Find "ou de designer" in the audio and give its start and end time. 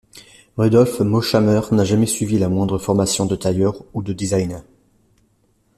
3.93-4.63